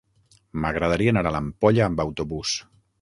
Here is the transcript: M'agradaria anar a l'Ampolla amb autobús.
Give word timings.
M'agradaria 0.63 1.13
anar 1.15 1.23
a 1.31 1.33
l'Ampolla 1.35 1.85
amb 1.89 2.03
autobús. 2.07 2.57